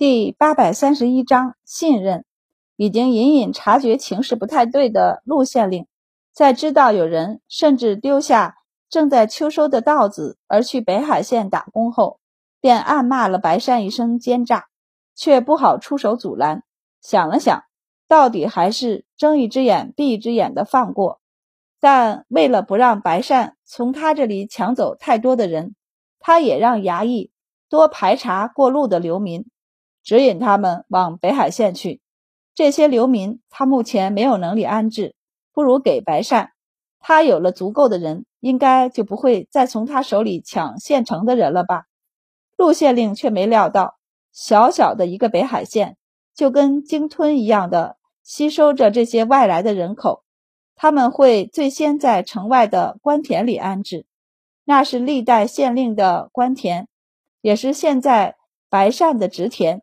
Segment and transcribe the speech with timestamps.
[0.00, 2.24] 第八百三十一章信任。
[2.76, 5.86] 已经隐隐察觉情势不太对的陆县令，
[6.32, 8.56] 在知道有人甚至丢下
[8.88, 12.18] 正在秋收的稻子而去北海县打工后，
[12.62, 14.68] 便暗骂了白善一声奸诈，
[15.14, 16.62] 却不好出手阻拦。
[17.02, 17.64] 想了想，
[18.08, 21.20] 到底还是睁一只眼闭一只眼的放过。
[21.78, 25.74] 但为了不让白善从他这里抢走太多的人，
[26.18, 27.30] 他也让衙役
[27.68, 29.44] 多排查过路的流民。
[30.02, 32.00] 指引他们往北海县去。
[32.54, 35.14] 这些流民他目前没有能力安置，
[35.52, 36.50] 不如给白善。
[36.98, 41.84] 他有了足够的人，应该就不会再从他手里抢县城的人了吧？
[42.56, 43.96] 陆县令却没料到，
[44.32, 45.96] 小小的一个北海县，
[46.34, 50.24] 就跟鲸吞一样的吸收着这些外来的人口。
[50.74, 54.06] 他们会最先在城外的官田里安置，
[54.64, 56.88] 那是历代县令的官田，
[57.40, 58.36] 也是现在
[58.68, 59.82] 白善的职田。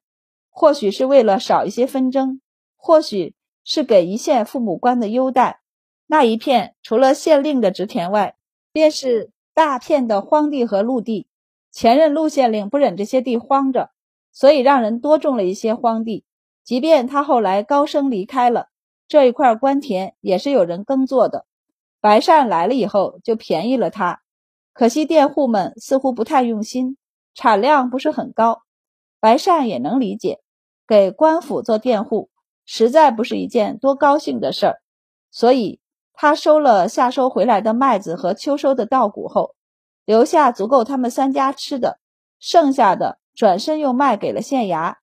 [0.59, 2.41] 或许是为了少一些纷争，
[2.77, 5.61] 或许是给一县父母官的优待。
[6.07, 8.35] 那一片除了县令的职田外，
[8.71, 11.27] 便是大片的荒地和陆地。
[11.71, 13.91] 前任陆县令不忍这些地荒着，
[14.31, 16.25] 所以让人多种了一些荒地。
[16.63, 18.69] 即便他后来高升离开了
[19.07, 21.45] 这一块官田，也是有人耕作的。
[22.01, 24.23] 白善来了以后，就便宜了他。
[24.73, 26.97] 可惜佃户们似乎不太用心，
[27.35, 28.63] 产量不是很高。
[29.19, 30.39] 白善也能理解。
[30.87, 32.29] 给官府做佃户，
[32.65, 34.81] 实在不是一件多高兴的事儿，
[35.29, 35.81] 所以
[36.13, 39.55] 他收了夏收回来的麦子和秋收的稻谷后，
[40.05, 41.99] 留下足够他们三家吃的，
[42.39, 44.95] 剩下的转身又卖给了县衙，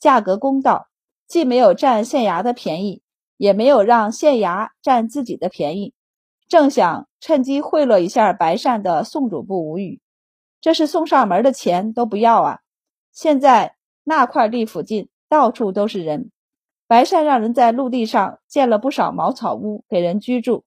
[0.00, 0.88] 价格公道，
[1.28, 3.02] 既没有占县衙的便宜，
[3.36, 5.92] 也没有让县衙占自己的便宜，
[6.48, 10.00] 正想趁机贿赂一下白善的宋主簿无语，
[10.62, 12.60] 这是送上门的钱都不要啊！
[13.12, 15.10] 现在那块地附近。
[15.28, 16.30] 到处都是人，
[16.86, 20.64] 白善让人在陆地上建了不少茅草屋给人居住，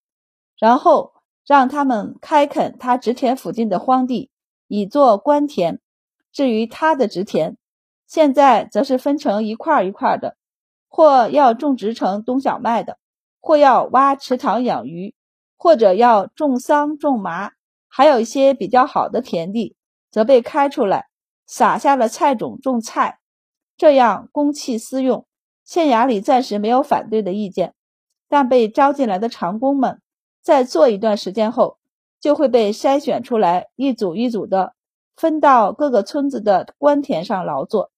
[0.58, 1.14] 然后
[1.46, 4.30] 让他们开垦他植田附近的荒地，
[4.68, 5.80] 以作官田。
[6.32, 7.58] 至于他的植田，
[8.06, 10.36] 现在则是分成一块一块的，
[10.88, 13.00] 或要种植成冬小麦的，
[13.42, 15.16] 或要挖池塘养鱼，
[15.58, 17.52] 或者要种桑种麻，
[17.88, 19.76] 还有一些比较好的田地，
[20.12, 21.08] 则被开出来，
[21.48, 23.20] 撒下了菜种种菜。
[23.80, 25.26] 这样公器私用，
[25.64, 27.74] 县衙里暂时没有反对的意见，
[28.28, 30.02] 但被招进来的长工们，
[30.42, 31.78] 在做一段时间后，
[32.20, 34.74] 就会被筛选出来，一组一组的
[35.16, 37.92] 分到各个村子的官田上劳作。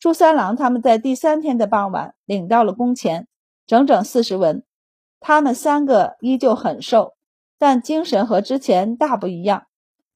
[0.00, 3.28] 朱三郎他们在第三天的傍晚领到了工钱，
[3.68, 4.64] 整整四十文。
[5.20, 7.14] 他们三个依旧很瘦，
[7.56, 9.66] 但精神和之前大不一样，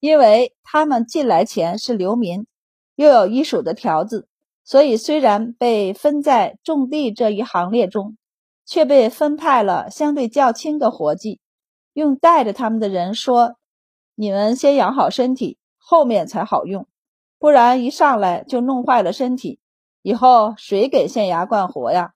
[0.01, 2.45] 因为他们进来前是流民，
[2.95, 4.27] 又有医署的条子。
[4.69, 8.17] 所以，虽然被分在种地这一行列中，
[8.67, 11.39] 却被分派了相对较轻的活计。
[11.93, 13.55] 用带着他们的人说
[14.13, 16.85] ：“你们先养好身体，后面才好用，
[17.39, 19.59] 不然一上来就弄坏了身体，
[20.03, 22.13] 以后谁给县衙干活呀？”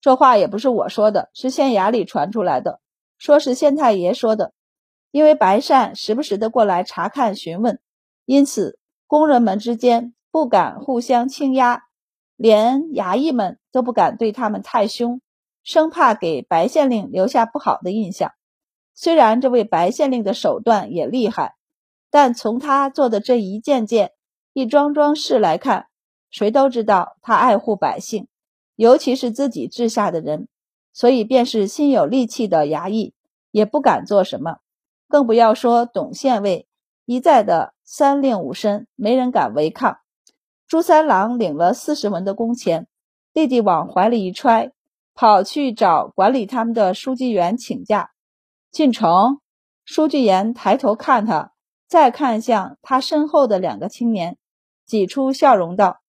[0.00, 2.78] 这话也不是我说的，是县衙里传出来的，
[3.18, 4.52] 说是县太爷说的。
[5.10, 7.80] 因为白善时不时的过来查看询问，
[8.26, 10.14] 因此工人们之间。
[10.30, 11.84] 不敢互相倾压，
[12.36, 15.20] 连衙役们都不敢对他们太凶，
[15.62, 18.32] 生怕给白县令留下不好的印象。
[18.94, 21.54] 虽然这位白县令的手段也厉害，
[22.10, 24.12] 但从他做的这一件件、
[24.52, 25.86] 一桩桩事来看，
[26.30, 28.28] 谁都知道他爱护百姓，
[28.76, 30.48] 尤其是自己治下的人。
[30.92, 33.14] 所以，便是心有力气的衙役
[33.52, 34.58] 也不敢做什么，
[35.08, 36.66] 更不要说董县尉
[37.04, 39.99] 一再的三令五申，没人敢违抗。
[40.70, 42.86] 朱三郎领了四十文的工钱，
[43.32, 44.70] 弟弟往怀里一揣，
[45.14, 48.10] 跑去找管理他们的书记员请假。
[48.70, 49.40] 进城，
[49.84, 51.50] 书记员抬头看他，
[51.88, 54.38] 再看向他身后的两个青年，
[54.86, 56.02] 挤出笑容道：“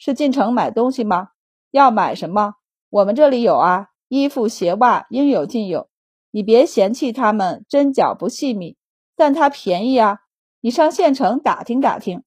[0.00, 1.28] 是进城买东西吗？
[1.70, 2.54] 要买什么？
[2.88, 5.90] 我们这里有啊，衣服鞋袜应有尽有。
[6.30, 8.78] 你别嫌弃他们针脚不细密，
[9.14, 10.20] 但它便宜啊。
[10.62, 12.22] 你上县城打听打听。”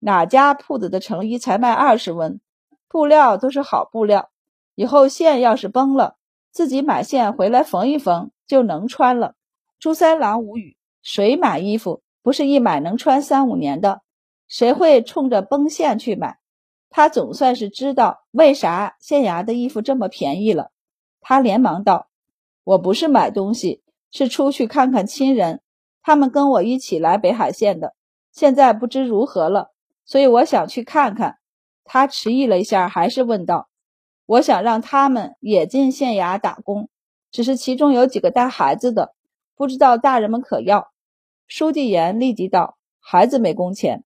[0.00, 2.40] 哪家铺子的成衣才卖二十文？
[2.88, 4.30] 布料都是好布料，
[4.74, 6.16] 以后线要是崩了，
[6.50, 9.34] 自己买线回来缝一缝就能穿了。
[9.78, 14.02] 朱三郎无语，谁买衣服不是一买能穿三五年的？
[14.46, 16.38] 谁会冲着崩线去买？
[16.90, 20.70] 他总算是知道为啥县衙的衣服这么便宜了。
[21.20, 22.08] 他连忙道
[22.64, 25.60] ：“我不是买东西，是出去看看亲人，
[26.02, 27.94] 他们跟我一起来北海县的，
[28.32, 29.72] 现在不知如何了。”
[30.08, 31.36] 所以我想去看看，
[31.84, 33.68] 他迟疑了一下，还是问道
[34.24, 36.88] ：“我想让他们也进县衙打工，
[37.30, 39.14] 只是其中有几个带孩子的，
[39.54, 40.90] 不知道大人们可要？”
[41.46, 44.02] 书记员立即道：“孩子没工钱。”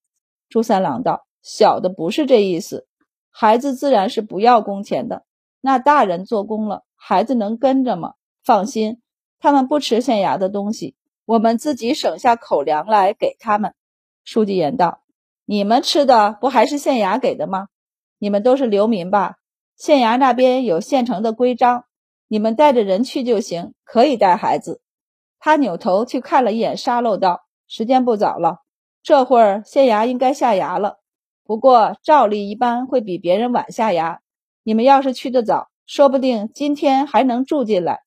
[0.51, 2.89] 朱三郎道：“小的不是这意思，
[3.31, 5.25] 孩子自然是不要工钱的。
[5.61, 8.15] 那大人做工了，孩子能跟着吗？
[8.43, 9.01] 放心，
[9.39, 13.75] 他们不吃县衙的东西。”我们自己省下口粮来给他们，
[14.25, 15.03] 书记员道
[15.45, 17.69] ：“你们吃的不还是县衙给的吗？
[18.19, 19.37] 你们都是流民吧？
[19.77, 21.85] 县衙那边有现成的规章，
[22.29, 24.81] 你们带着人去就行，可以带孩子。”
[25.41, 28.59] 他扭头去看了一眼沙漏，道：“时间不早了，
[29.03, 30.99] 这会儿县衙应该下衙了。
[31.45, 34.19] 不过照例一般会比别人晚下衙。
[34.63, 38.03] 你们要是去得早，说不定今天还能住进来。”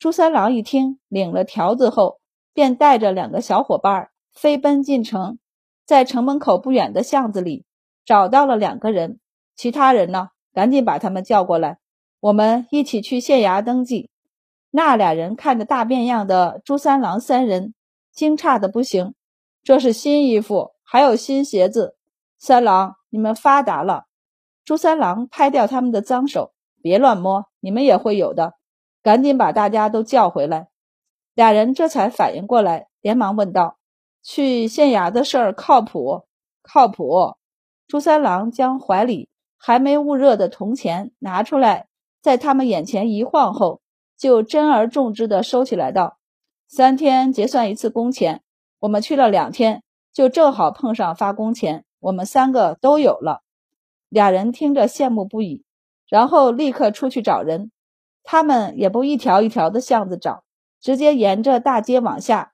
[0.00, 2.18] 朱三郎一听，领了条子后。
[2.56, 5.40] 便带着两个小伙伴飞奔进城，
[5.84, 7.64] 在城门口不远的巷子里
[8.04, 9.20] 找到了两个人。
[9.56, 10.30] 其他人呢？
[10.52, 11.78] 赶紧把他们叫过来，
[12.20, 14.08] 我们一起去县衙登记。
[14.70, 17.74] 那俩人看着大变样的朱三郎三人，
[18.12, 19.14] 惊诧的不行。
[19.62, 21.96] 这是新衣服，还有新鞋子。
[22.38, 24.04] 三郎，你们发达了！
[24.64, 28.54] 朱三郎拍掉他们的脏手，别乱摸，你们也会有的。
[29.02, 30.68] 赶紧把大家都叫回来。
[31.34, 33.78] 俩人这才反应过来，连忙问道
[34.24, 36.24] ：“去县衙的事儿靠谱？
[36.62, 37.36] 靠谱？”
[37.86, 39.28] 朱三郎将怀里
[39.58, 41.86] 还没捂热的铜钱拿出来，
[42.22, 43.82] 在他们眼前一晃后，
[44.16, 46.16] 就珍而重之的收起来，道
[46.66, 48.42] ：“三天结算一次工钱，
[48.80, 49.82] 我们去了两天，
[50.12, 53.42] 就正好碰上发工钱，我们三个都有了。”
[54.08, 55.64] 俩人听着羡慕不已，
[56.08, 57.70] 然后立刻出去找人。
[58.22, 60.42] 他们也不一条一条的巷子找。
[60.80, 62.53] 直接沿着大街往下，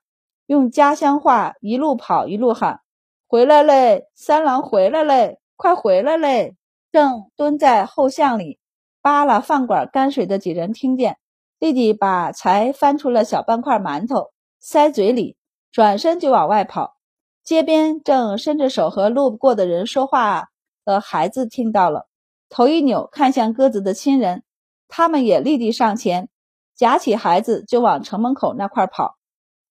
[0.51, 2.81] 用家乡话一路跑一路喊
[3.25, 6.57] ：“回来嘞，三郎回来嘞，快回来嘞！”
[6.91, 8.59] 正蹲在后巷里
[9.01, 11.15] 扒拉饭馆泔水的几人听见，
[11.57, 15.37] 立即把才翻出了小半块馒头塞嘴里，
[15.71, 16.97] 转身就往外跑。
[17.45, 20.49] 街边正伸着手和路过的人说话
[20.83, 22.09] 的孩子听到了，
[22.49, 24.43] 头一扭看向鸽子的亲人，
[24.89, 26.27] 他们也立即上前。
[26.75, 29.15] 夹起孩子就往城门口那块跑，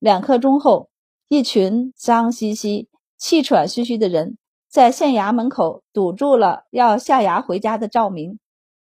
[0.00, 0.88] 两刻钟后，
[1.28, 2.88] 一群脏兮兮、
[3.18, 8.38] 气喘吁吁的人在县衙门口堵住了要下衙回家的赵明。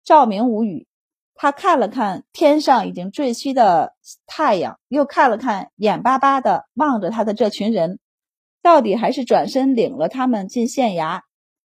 [0.04, 0.86] 赵明无语，
[1.34, 3.96] 他看了看天上已经坠西的
[4.28, 7.98] 太阳，又看了看眼巴巴的望着他的这群人，
[8.62, 11.22] 到底还是转身领了他们进县衙，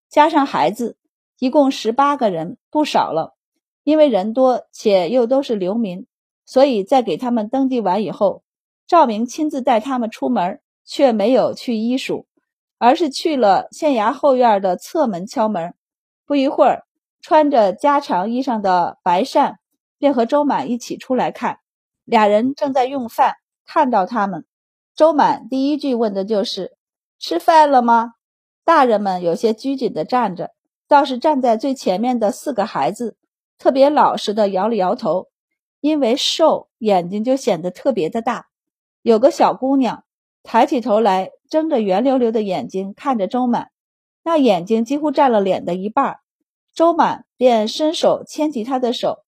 [0.09, 0.95] 加上孩子，
[1.37, 3.35] 一共十八个人，不少了。
[3.83, 6.07] 因为人多且又都是流民。
[6.45, 8.42] 所以在给他们登记完以后，
[8.87, 12.27] 赵明亲自带他们出门，却没有去医署，
[12.77, 15.73] 而是去了县衙后院的侧门敲门。
[16.25, 16.83] 不一会儿，
[17.21, 19.59] 穿着家常衣裳的白善
[19.97, 21.59] 便和周满一起出来看。
[22.03, 23.35] 俩人正在用饭，
[23.65, 24.45] 看到他们，
[24.95, 26.75] 周满第一句问的就是
[27.17, 28.13] ：“吃饭了吗？”
[28.65, 30.51] 大人们有些拘谨地站着，
[30.87, 33.17] 倒是站在最前面的四个孩子，
[33.57, 35.27] 特别老实地摇了摇头。
[35.79, 38.47] 因为瘦，眼睛就显得特别的大。
[39.03, 40.05] 有个小姑娘
[40.43, 43.69] 抬起头来，睁着圆溜溜的眼睛看着周满，
[44.23, 46.19] 那眼睛几乎占了脸的一半。
[46.73, 49.25] 周满便伸手牵起她的手，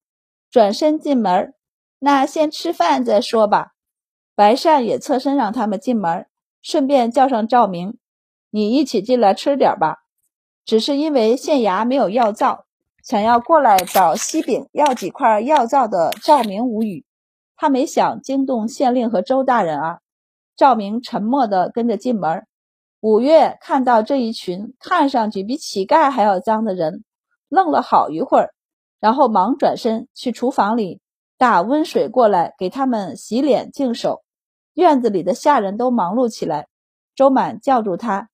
[0.50, 1.54] 转身进门。
[2.00, 3.74] 那先吃饭再说吧。
[4.34, 6.26] 白善也侧身让他们进门，
[6.62, 7.98] 顺便叫上赵明
[8.50, 10.06] ：“你一起进来吃点吧。”
[10.66, 12.66] 只是因为县衙没有药皂。
[13.04, 17.06] 想要过来找西饼要几块药皂的赵明无语，
[17.56, 20.00] 他没想惊动县令和周大人啊。
[20.56, 22.46] 赵明沉默地跟着进门。
[23.02, 27.04] 五月看到这一群看上去比乞丐还要脏的人，
[27.50, 28.54] 愣了好一会儿，
[29.00, 31.02] 然后忙转身去厨房里
[31.38, 34.24] 打温水过来给他们洗脸净手。
[34.74, 36.68] 院子里的下人都忙碌起来。
[37.16, 38.30] 周满叫住他，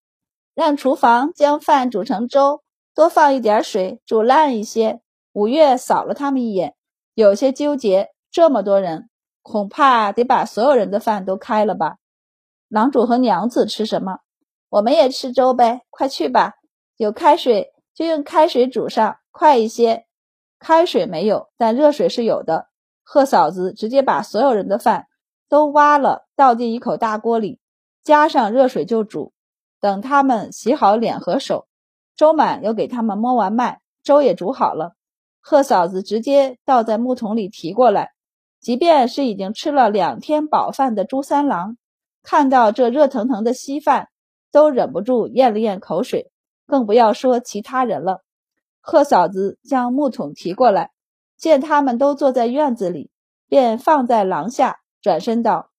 [0.56, 2.64] 让厨房将饭煮成粥。
[2.96, 5.02] 多放一点水，煮烂一些。
[5.34, 6.74] 五月扫了他们一眼，
[7.14, 8.10] 有些纠结。
[8.32, 9.10] 这么多人，
[9.42, 11.98] 恐怕得把所有人的饭都开了吧？
[12.68, 14.20] 郎主和娘子吃什么？
[14.70, 15.82] 我们也吃粥呗。
[15.90, 16.54] 快去吧，
[16.98, 20.06] 有开水就用开水煮上，快一些。
[20.60, 22.68] 开水没有，但热水是有的。
[23.04, 25.08] 贺嫂子直接把所有人的饭
[25.50, 27.60] 都挖了，倒进一口大锅里，
[28.04, 29.34] 加上热水就煮。
[29.80, 31.68] 等他们洗好脸和手。
[32.16, 34.94] 周满又给他们摸完脉，粥也煮好了。
[35.40, 38.12] 贺嫂子直接倒在木桶里提过来。
[38.62, 41.78] 即便是已经吃了两天饱饭的朱三郎，
[42.22, 44.10] 看到这热腾腾的稀饭，
[44.52, 46.32] 都忍不住咽了咽口水，
[46.68, 48.22] 更不要说其他人了。
[48.80, 50.92] 贺嫂子将木桶提过来，
[51.38, 53.10] 见他们都坐在院子里，
[53.48, 55.72] 便放在廊下，转身道：“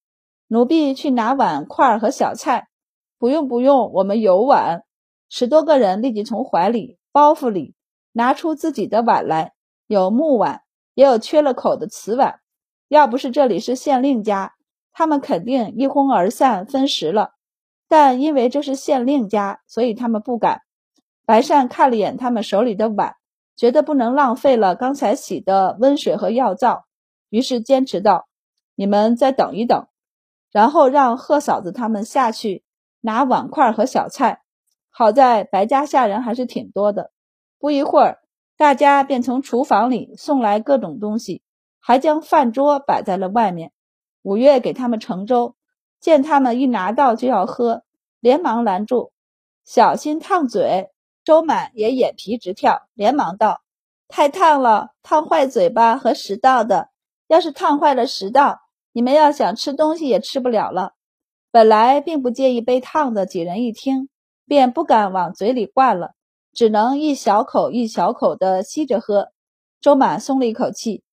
[0.47, 2.67] 奴婢去拿碗筷和小菜。
[3.17, 4.83] ”“不用，不用，我们有碗。”
[5.29, 7.75] 十多个人立即从怀里、包袱里
[8.11, 9.53] 拿出自己的碗来，
[9.87, 10.63] 有木碗，
[10.93, 12.41] 也有缺了口的瓷碗。
[12.93, 14.53] 要不是这里是县令家，
[14.91, 17.31] 他们肯定一哄而散分食了。
[17.87, 20.61] 但因为这是县令家，所以他们不敢。
[21.25, 23.15] 白善看了眼他们手里的碗，
[23.55, 26.85] 觉得不能浪费了刚才洗的温水和药皂，
[27.29, 28.27] 于是坚持道
[28.75, 29.87] ：“你们再等一等。”
[30.53, 32.63] 然后让贺嫂子他们下去
[33.01, 34.41] 拿碗筷和小菜。
[34.91, 37.09] 好在白家下人还是挺多的，
[37.57, 38.19] 不一会儿，
[38.55, 41.41] 大家便从厨房里送来各种东西，
[41.85, 43.73] 还将饭桌摆在了外面。
[44.21, 45.55] 五月给他们盛粥，
[45.99, 47.83] 见他们一拿到就要喝，
[48.21, 49.11] 连忙拦住
[49.65, 50.91] ：“小心烫嘴。”
[51.25, 53.61] 周满也眼皮直跳，连忙道
[54.07, 56.89] ：“太烫了，烫坏嘴巴和食道的。
[57.27, 58.61] 要是烫坏了食道，
[58.93, 60.93] 你们要想吃东西也吃不了了。”
[61.51, 64.07] 本来并不介意被烫的几人一听，
[64.45, 66.13] 便不敢往嘴里灌了，
[66.53, 69.31] 只能一小口一小口的吸着喝。
[69.79, 71.03] 周满松了一口气，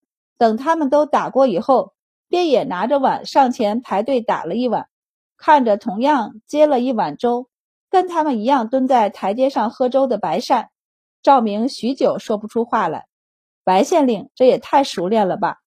[0.41, 1.93] 等他们都打过以后，
[2.27, 4.89] 便也拿着碗上前排队打了一碗，
[5.37, 7.51] 看着同样接了一碗粥。
[7.91, 10.71] 跟他们一样蹲在台阶上喝粥的白善，
[11.23, 13.07] 赵明许久说不出话来。
[13.65, 15.59] 白县令这也太熟练了吧！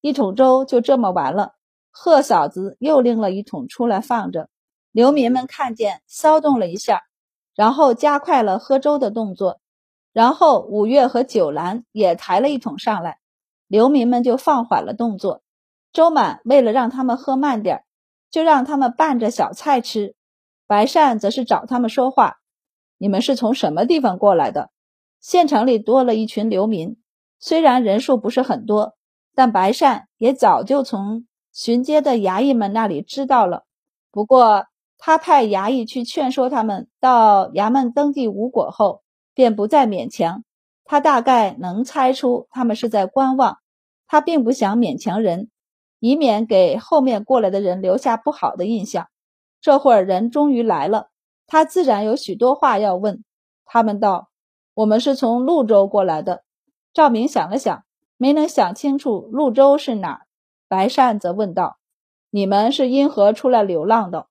[0.00, 1.52] 一桶粥就这么完了。
[1.92, 4.48] 贺嫂子又拎了一桶出来放着，
[4.90, 7.04] 流民们看见，骚动了一下，
[7.54, 9.60] 然后加快了喝粥的动作。
[10.12, 13.18] 然后五月和九兰也抬了一桶上来，
[13.68, 15.42] 流民们就放缓了动作。
[15.92, 17.84] 周满为了让他们喝慢点，
[18.30, 20.16] 就让他们拌着小菜吃。
[20.66, 22.38] 白善则是找他们说话
[22.98, 24.70] ：“你们是从什么地方过来的？”
[25.20, 26.96] 县城里多了一群流民，
[27.40, 28.96] 虽然人数不是很多，
[29.34, 33.64] 但白善也早就从巡街的衙役们那里知道了。
[34.12, 34.66] 不过
[34.98, 39.02] 他派衙役去劝说他们，到衙门登记无果后，
[39.34, 40.44] 便不再勉强。
[40.90, 43.58] 他大概能猜出他们是在观望，
[44.06, 45.50] 他并不想勉强人，
[46.00, 49.08] 以免给后面过来的人留下不好的印象。
[49.60, 51.10] 这会儿人终于来了，
[51.46, 53.22] 他自然有许多话要问。
[53.66, 54.30] 他们道
[54.72, 56.42] ：“我们是从潞州过来的。”
[56.94, 57.84] 赵明想了想，
[58.16, 60.20] 没能想清楚潞州是哪儿。
[60.68, 61.76] 白善则问道
[62.30, 64.26] ：“你们是因何出来流浪的？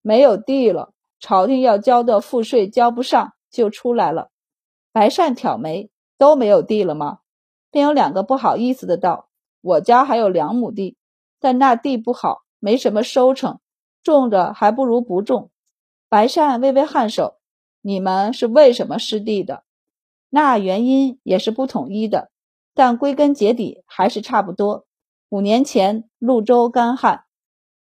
[0.00, 4.30] 没有地了，朝廷要交的赋税交不上，就出来了。”
[4.90, 7.20] 白善挑眉：“都没有地了吗？”
[7.70, 9.28] 便有两个不好意思的道
[9.62, 10.96] ：“我家还有两亩地，
[11.40, 13.60] 但那地不好，没什么收成。”
[14.02, 15.50] 种着还不如不种。
[16.08, 17.36] 白善微微颔首
[17.82, 19.64] ：“你们是为什么失地的？
[20.30, 22.30] 那原因也是不统一的，
[22.74, 24.86] 但归根结底还是差不多。
[25.28, 27.24] 五年前潞州干旱，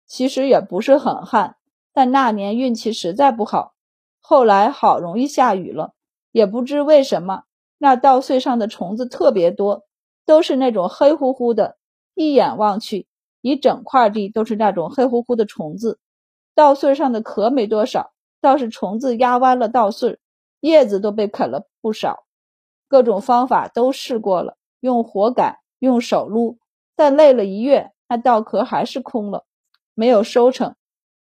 [0.07, 1.57] 其实也不是很旱，
[1.93, 3.75] 但那年运气实在不好。
[4.21, 5.95] 后来好容易下雨了，
[6.33, 7.45] 也不知为什么，
[7.78, 9.85] 那稻穗上的虫子特别多，
[10.25, 11.76] 都是那种黑乎乎的，
[12.14, 13.06] 一眼望去，
[13.40, 15.99] 一整块地都是那种黑乎乎的虫子。”
[16.54, 20.18] 稻穗上的壳没多少，倒是虫子压弯了稻穗，
[20.61, 22.25] 叶子都被啃了不少。
[22.88, 26.59] 各种方法都试过了，用火赶，用手撸，
[26.95, 29.45] 但累了一月，那稻壳还是空了，
[29.92, 30.75] 没有收成。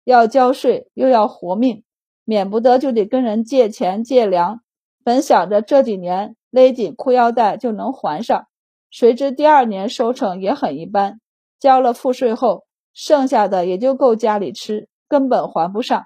[0.03, 1.83] 要交税又要活命，
[2.25, 4.61] 免不得就得跟人借钱借粮。
[5.03, 8.45] 本想着这几年勒紧裤腰带就能还上，
[8.91, 11.19] 谁知第二年收成也很一般。
[11.59, 14.87] 交了赋税后，剩下的也就够家里吃。
[15.07, 16.05] 根本还不上，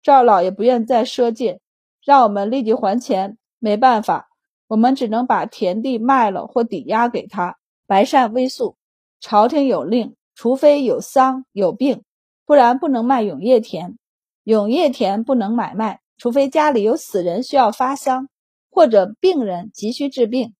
[0.00, 1.60] 赵老爷不愿再赊借，
[2.04, 3.36] 让我们立即还钱。
[3.58, 4.28] 没办法，
[4.68, 7.56] 我们只能把田地卖了或抵押给他。
[7.88, 8.76] 白善微肃：
[9.18, 12.04] 朝廷有令，除非有丧有病，
[12.46, 13.98] 不然不能卖永业田。
[14.44, 18.28] 永业田不能买卖，除非家里有死人需要发丧，
[18.74, 20.52] 或者病人急需治病，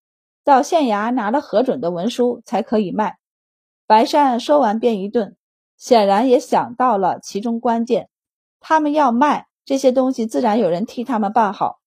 [0.44, 3.18] 到县衙拿了核准的文书才可以卖。
[3.88, 5.36] 白善说完便一顿。
[5.76, 8.08] 显然也想到了其中关键，
[8.60, 11.80] 他们要卖这些东西，自然有人替他们办好。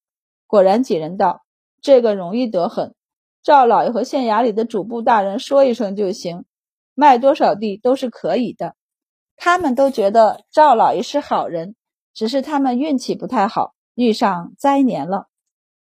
[0.45, 1.41] 果然，几人道
[1.81, 2.93] ：“这个容易得很，
[3.41, 6.43] 赵老爷和县衙里的主簿大人说一声就行，
[6.93, 8.75] 卖多少地都是可以的。”
[9.37, 11.75] 他们都觉得赵老爷是好人，
[12.13, 15.27] 只是他们运气不太好，遇上灾年了。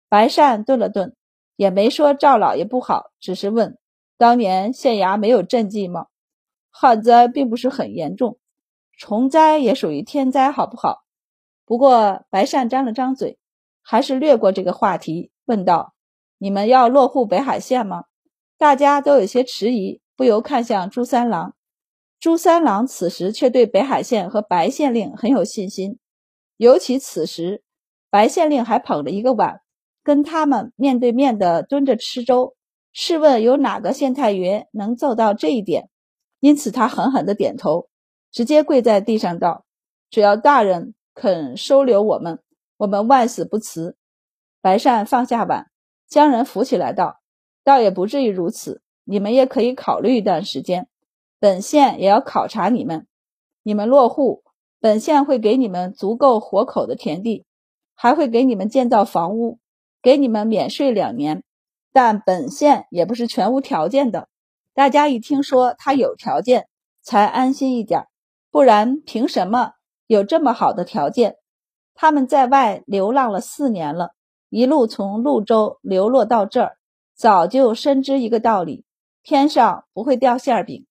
[0.09, 1.15] 白善顿了顿，
[1.55, 3.77] 也没说赵老爷不好，只是问
[4.17, 6.07] ：“当年县衙没有赈济吗？”
[6.71, 8.37] 旱灾并不是很严重，
[8.97, 11.03] 虫灾也属于天灾，好不好？
[11.65, 13.39] 不过白善张了张嘴，
[13.81, 15.95] 还是略过这个话题，问道
[16.37, 18.05] ：“你们要落户北海县吗？
[18.57, 21.55] 大家都有些迟疑，不由看向朱三郎。
[22.19, 25.99] 朱三郎此时却对北海县和白县令很有信心，
[26.57, 27.63] 尤其此时
[28.09, 29.61] 白县令还捧着一个碗，
[30.05, 32.55] 跟他们面对面的蹲着吃粥。
[32.93, 35.89] 试问有哪个县太爷能做到这一点？
[36.39, 37.89] 因此他狠狠的点头，
[38.31, 39.65] 直接跪在地上道
[40.11, 42.39] ：“只要大人肯收留我们，
[42.77, 43.97] 我们万死不辞。”
[44.61, 45.71] 白善放下碗，
[46.07, 47.19] 将人扶起来道
[47.65, 50.87] ：“倒也不至于如此，你们也可以考虑一段时间。
[51.39, 53.07] 本县也要考察你们，
[53.63, 54.43] 你们落户，
[54.79, 57.45] 本县会给你们足够活口的田地，
[57.93, 59.59] 还会给你们建造房屋，
[60.05, 61.41] 给你们免税两年。”
[61.91, 64.27] 但本县也不是全无条件的，
[64.73, 66.67] 大家一听说他有条件，
[67.01, 68.05] 才安心一点，
[68.51, 69.71] 不然凭什么
[70.05, 71.37] 有这么好的条件？
[71.93, 74.11] 他们在外流浪了四年了，
[74.49, 76.77] 一路从潞州流落到这儿，
[77.15, 78.83] 早就深知一个道理：
[79.23, 80.85] 天上不会掉馅饼。